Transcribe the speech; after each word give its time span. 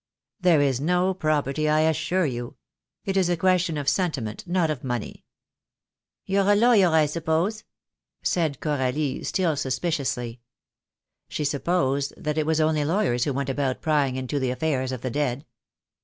"There 0.39 0.61
is 0.61 0.81
no 0.81 1.13
property, 1.13 1.69
I 1.69 1.81
assure 1.81 2.25
you. 2.25 2.55
It 3.05 3.15
is 3.15 3.29
a 3.29 3.37
question 3.37 3.77
of 3.77 3.87
sentiment, 3.87 4.47
not 4.47 4.71
of 4.71 4.83
money." 4.83 5.25
"You're 6.25 6.51
a 6.53 6.55
lawyer, 6.55 6.87
I 6.87 7.05
suppose?" 7.05 7.65
said 8.23 8.59
Coralie, 8.61 9.23
still 9.23 9.55
sus 9.55 9.77
piciously. 9.77 10.39
She 11.29 11.45
supposed 11.45 12.13
that 12.17 12.39
it 12.39 12.47
was 12.47 12.59
only 12.59 12.83
lawyers 12.83 13.25
who 13.25 13.33
went 13.33 13.49
about 13.51 13.83
prying 13.83 14.15
into 14.15 14.39
the 14.39 14.49
affairs 14.49 14.91
of 14.91 15.01
the 15.01 15.11
dead. 15.11 15.45